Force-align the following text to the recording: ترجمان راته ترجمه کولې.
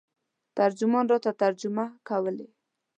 ترجمان 0.57 1.05
راته 1.11 1.31
ترجمه 1.41 1.85
کولې. 2.07 2.47